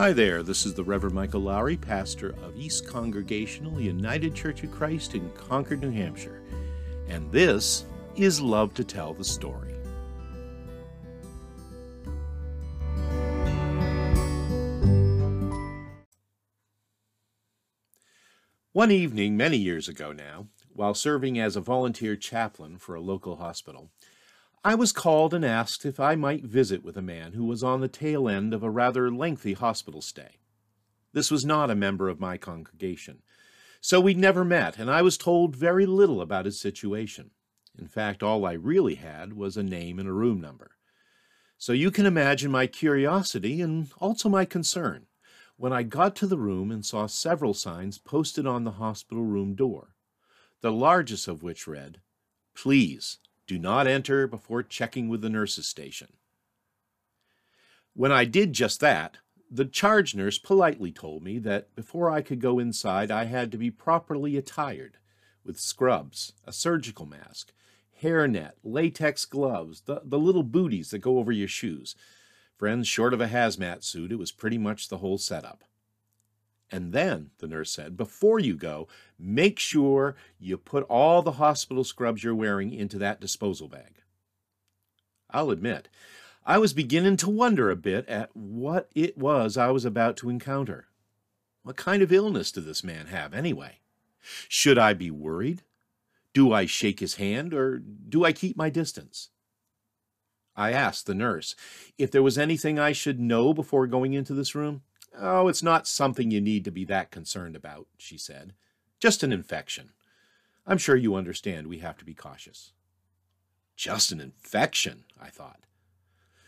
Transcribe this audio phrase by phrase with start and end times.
[0.00, 4.70] Hi there, this is the Reverend Michael Lowry, pastor of East Congregational United Church of
[4.70, 6.40] Christ in Concord, New Hampshire.
[7.08, 7.84] And this
[8.14, 9.74] is Love to Tell the Story.
[18.70, 23.34] One evening, many years ago now, while serving as a volunteer chaplain for a local
[23.34, 23.90] hospital,
[24.64, 27.80] I was called and asked if I might visit with a man who was on
[27.80, 30.38] the tail end of a rather lengthy hospital stay.
[31.12, 33.22] This was not a member of my congregation,
[33.80, 37.30] so we'd never met, and I was told very little about his situation.
[37.78, 40.72] In fact, all I really had was a name and a room number.
[41.56, 45.06] So you can imagine my curiosity and also my concern
[45.56, 49.54] when I got to the room and saw several signs posted on the hospital room
[49.54, 49.94] door,
[50.60, 52.00] the largest of which read,
[52.54, 56.12] Please do not enter before checking with the nurses' station.
[57.94, 59.16] When I did just that,
[59.50, 63.58] the charge nurse politely told me that before I could go inside, I had to
[63.58, 64.98] be properly attired
[65.44, 67.52] with scrubs, a surgical mask,
[68.02, 71.96] hairnet, latex gloves, the, the little booties that go over your shoes.
[72.56, 75.64] Friends, short of a hazmat suit, it was pretty much the whole setup.
[76.70, 78.88] And then, the nurse said, before you go,
[79.18, 84.02] make sure you put all the hospital scrubs you're wearing into that disposal bag.
[85.30, 85.88] I'll admit,
[86.44, 90.30] I was beginning to wonder a bit at what it was I was about to
[90.30, 90.88] encounter.
[91.62, 93.80] What kind of illness did this man have, anyway?
[94.48, 95.62] Should I be worried?
[96.34, 99.30] Do I shake his hand, or do I keep my distance?
[100.54, 101.54] I asked the nurse
[101.98, 104.82] if there was anything I should know before going into this room.
[105.16, 108.54] Oh, it's not something you need to be that concerned about, she said.
[109.00, 109.90] Just an infection.
[110.66, 112.72] I'm sure you understand we have to be cautious.
[113.76, 115.60] Just an infection, I thought.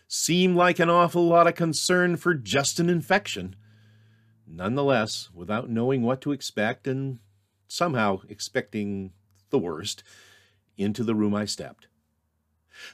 [0.09, 3.57] Seemed like an awful lot of concern for just an infection.
[4.47, 7.21] Nonetheless, without knowing what to expect and
[7.69, 9.13] somehow expecting
[9.51, 10.03] the worst,
[10.77, 11.87] into the room I stepped.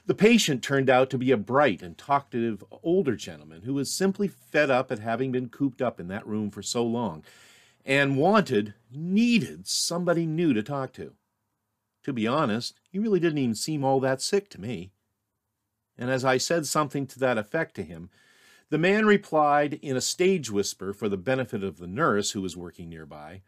[0.05, 4.27] The patient turned out to be a bright and talkative older gentleman who was simply
[4.27, 7.23] fed up at having been cooped up in that room for so long
[7.85, 11.13] and wanted, needed somebody new to talk to.
[12.03, 14.91] To be honest, he really didn't even seem all that sick to me.
[15.97, 18.09] And as I said something to that effect to him,
[18.69, 22.57] the man replied in a stage whisper for the benefit of the nurse who was
[22.57, 23.41] working nearby,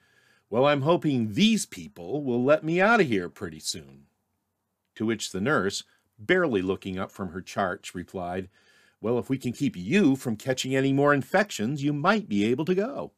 [0.50, 4.06] Well, I'm hoping these people will let me out of here pretty soon.
[4.96, 5.84] To which the nurse,
[6.20, 8.50] barely looking up from her charts, replied,
[9.02, 12.66] Well, if we can keep you from catching any more infections, you might be able
[12.66, 13.14] to go.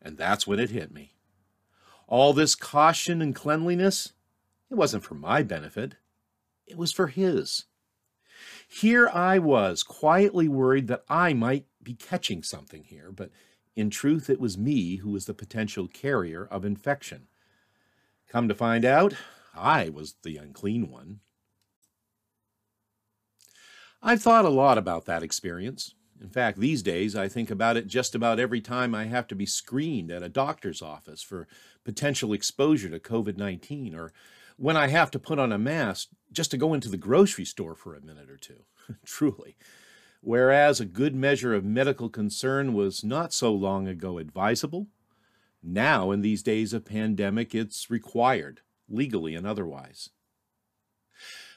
[0.00, 1.14] And that's when it hit me.
[2.06, 4.12] All this caution and cleanliness,
[4.70, 5.96] it wasn't for my benefit,
[6.66, 7.66] it was for his.
[8.68, 13.30] Here I was, quietly worried that I might be catching something here, but
[13.74, 17.28] in truth, it was me who was the potential carrier of infection.
[18.28, 19.14] Come to find out,
[19.54, 21.20] I was the unclean one.
[24.04, 25.94] I've thought a lot about that experience.
[26.20, 29.36] In fact, these days I think about it just about every time I have to
[29.36, 31.46] be screened at a doctor's office for
[31.84, 34.12] potential exposure to COVID 19, or
[34.56, 37.76] when I have to put on a mask just to go into the grocery store
[37.76, 38.64] for a minute or two.
[39.04, 39.56] Truly.
[40.20, 44.88] Whereas a good measure of medical concern was not so long ago advisable,
[45.62, 50.10] now in these days of pandemic it's required, legally and otherwise.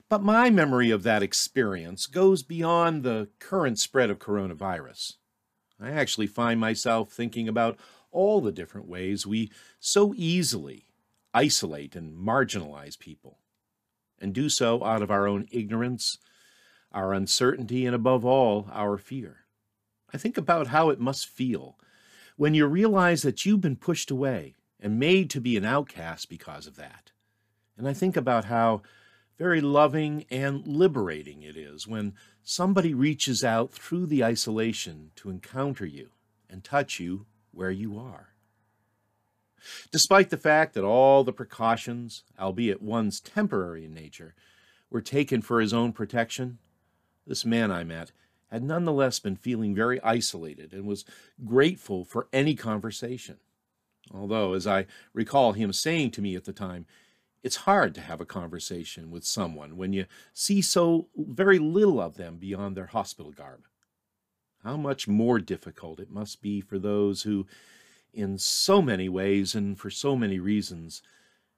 [0.08, 5.14] But my memory of that experience goes beyond the current spread of coronavirus.
[5.80, 7.78] I actually find myself thinking about
[8.12, 10.86] all the different ways we so easily
[11.34, 13.40] isolate and marginalize people,
[14.20, 16.18] and do so out of our own ignorance,
[16.94, 19.40] our uncertainty, and above all, our fear.
[20.14, 21.78] I think about how it must feel
[22.38, 26.68] when you realize that you've been pushed away and made to be an outcast because
[26.68, 27.12] of that.
[27.78, 28.82] And I think about how
[29.38, 32.14] very loving and liberating it is when
[32.44, 36.10] somebody reaches out through the isolation to encounter you
[36.50, 38.30] and touch you where you are.
[39.92, 44.36] Despite the fact that all the precautions, albeit ones temporary in nature,
[44.90, 46.60] were taken for his own protection,
[47.26, 48.12] this man I met
[48.52, 51.04] had nonetheless been feeling very isolated and was
[51.44, 53.38] grateful for any conversation.
[54.14, 56.86] Although, as I recall him saying to me at the time,
[57.46, 62.18] it's hard to have a conversation with someone when you see so very little of
[62.18, 63.68] them beyond their hospital garb.
[64.64, 67.46] How much more difficult it must be for those who,
[68.12, 71.04] in so many ways and for so many reasons,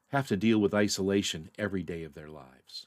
[0.10, 2.86] have to deal with isolation every day of their lives.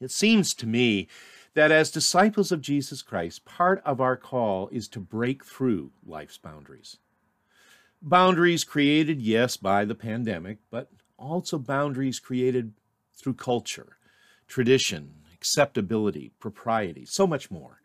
[0.00, 1.06] It seems to me
[1.54, 6.36] that as disciples of Jesus Christ, part of our call is to break through life's
[6.36, 6.96] boundaries.
[8.08, 12.72] Boundaries created, yes, by the pandemic, but also boundaries created
[13.12, 13.96] through culture,
[14.46, 17.80] tradition, acceptability, propriety, so much more.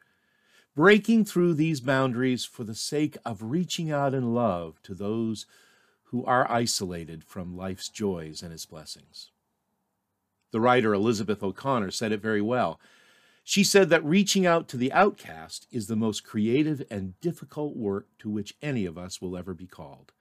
[0.75, 5.47] Breaking through these boundaries for the sake of reaching out in love to those
[6.03, 9.31] who are isolated from life's joys and its blessings.
[10.51, 12.79] The writer Elizabeth O'Connor said it very well.
[13.51, 18.07] She said that reaching out to the outcast is the most creative and difficult work
[18.19, 20.13] to which any of us will ever be called.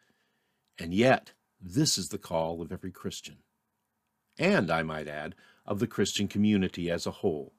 [0.81, 1.31] And yet,
[1.61, 3.37] this is the call of every Christian.
[4.37, 7.53] And, I might add, of the Christian community as a whole.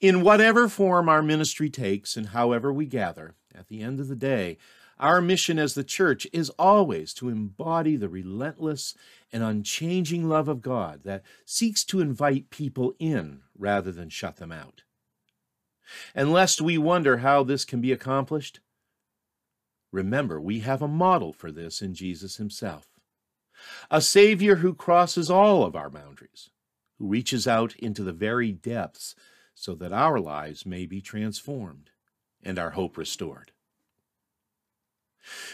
[0.00, 4.16] In whatever form our ministry takes and however we gather, at the end of the
[4.16, 4.58] day,
[5.00, 8.94] our mission as the church is always to embody the relentless
[9.32, 14.52] and unchanging love of God that seeks to invite people in rather than shut them
[14.52, 14.82] out.
[16.14, 18.60] And lest we wonder how this can be accomplished,
[19.90, 22.86] remember we have a model for this in Jesus himself.
[23.90, 26.50] A Savior who crosses all of our boundaries,
[26.98, 29.14] who reaches out into the very depths
[29.54, 31.90] so that our lives may be transformed
[32.42, 33.52] and our hope restored.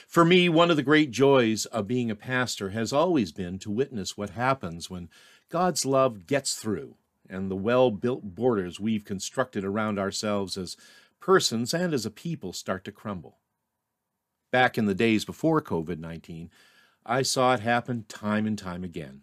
[0.07, 3.71] For me, one of the great joys of being a pastor has always been to
[3.71, 5.09] witness what happens when
[5.49, 6.97] God's love gets through
[7.29, 10.77] and the well built borders we've constructed around ourselves as
[11.21, 13.39] persons and as a people start to crumble.
[14.53, 16.51] Back in the days before COVID 19,
[17.05, 19.23] I saw it happen time and time again.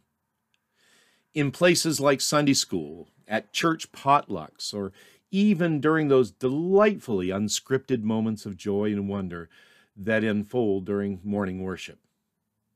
[1.34, 4.92] In places like Sunday school, at church potlucks, or
[5.32, 9.50] even during those delightfully unscripted moments of joy and wonder
[9.96, 12.00] that unfold during morning worship.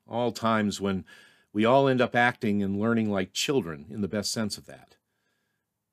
[0.07, 1.05] All times when
[1.51, 4.95] we all end up acting and learning like children in the best sense of that.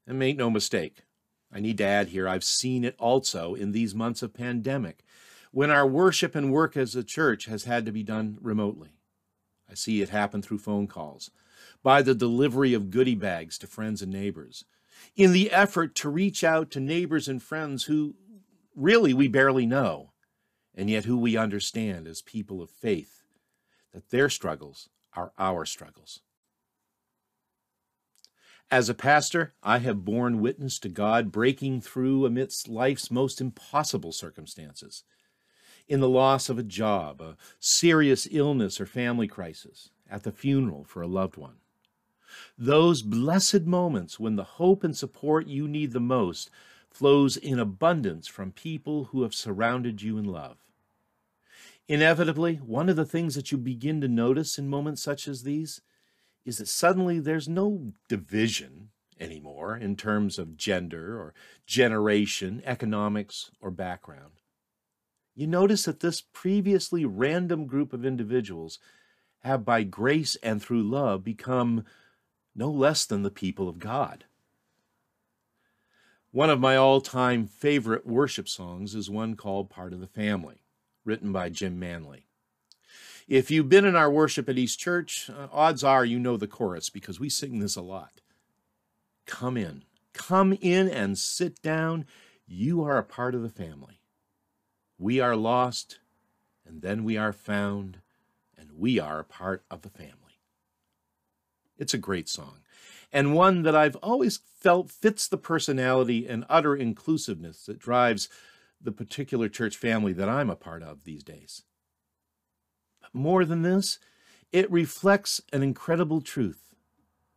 [0.06, 1.04] And make no mistake,
[1.50, 5.04] I need to add here, I've seen it also in these months of pandemic,
[5.52, 8.90] when our worship and work as a church has had to be done remotely.
[9.70, 11.30] I see it happen through phone calls,
[11.82, 14.64] by the delivery of goodie bags to friends and neighbors,
[15.16, 18.14] in the effort to reach out to neighbors and friends who
[18.74, 20.10] really we barely know,
[20.74, 23.22] and yet who we understand as people of faith,
[23.92, 26.20] that their struggles are our struggles.
[28.70, 34.10] As a pastor, I have borne witness to God breaking through amidst life's most impossible
[34.10, 35.04] circumstances.
[35.86, 40.84] In the loss of a job, a serious illness or family crisis, at the funeral
[40.84, 41.56] for a loved one.
[42.58, 46.50] Those blessed moments when the hope and support you need the most
[46.90, 50.63] flows in abundance from people who have surrounded you in love.
[51.86, 55.82] Inevitably, one of the things that you begin to notice in moments such as these
[56.44, 58.90] is that suddenly there's no division
[59.20, 61.34] anymore in terms of gender or
[61.66, 64.32] generation, economics, or background.
[65.34, 68.78] You notice that this previously random group of individuals
[69.40, 71.84] have, by grace and through love, become
[72.54, 74.24] no less than the people of God.
[76.30, 80.63] One of my all time favorite worship songs is one called Part of the Family,
[81.04, 82.26] written by Jim Manley.
[83.26, 86.46] If you've been in our worship at East Church, uh, odds are you know the
[86.46, 88.20] chorus because we sing this a lot.
[89.26, 92.04] Come in, come in and sit down.
[92.46, 94.00] You are a part of the family.
[94.98, 96.00] We are lost,
[96.66, 97.98] and then we are found,
[98.58, 100.12] and we are a part of the family.
[101.78, 102.58] It's a great song,
[103.10, 108.28] and one that I've always felt fits the personality and utter inclusiveness that drives
[108.84, 111.62] the particular church family that I'm a part of these days.
[113.00, 113.98] But More than this,
[114.52, 116.74] it reflects an incredible truth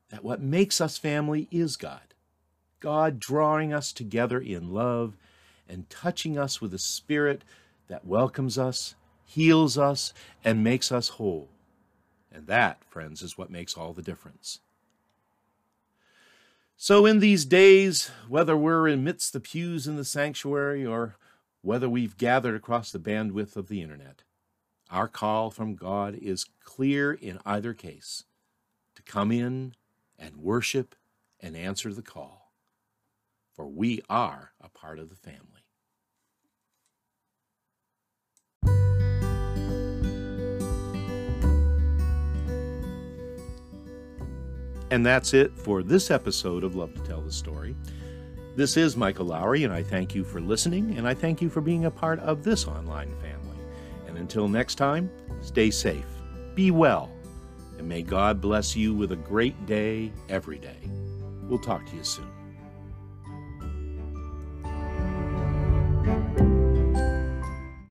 [0.09, 2.13] that what makes us family is God.
[2.79, 5.15] God drawing us together in love
[5.67, 7.43] and touching us with a spirit
[7.87, 10.13] that welcomes us, heals us,
[10.43, 11.49] and makes us whole.
[12.31, 14.59] And that, friends, is what makes all the difference.
[16.75, 21.15] So, in these days, whether we're amidst the pews in the sanctuary or
[21.67, 24.23] whether we've gathered across the bandwidth of the internet,
[24.89, 28.23] our call from God is clear in either case
[28.95, 29.73] to come in
[30.17, 30.95] and worship
[31.41, 32.53] and answer the call,
[33.53, 35.41] for we are a part of the family.
[44.89, 47.75] And that's it for this episode of Love to Tell the Story.
[48.57, 51.61] This is Michael Lowry, and I thank you for listening, and I thank you for
[51.61, 53.59] being a part of this online family.
[54.07, 55.11] And until next time,
[55.41, 56.07] stay safe,
[56.55, 57.11] be well,
[57.77, 60.89] and may God bless you with a great day every day.
[61.43, 62.36] We'll talk to you soon.